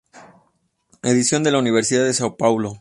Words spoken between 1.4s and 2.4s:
de la Universidad de São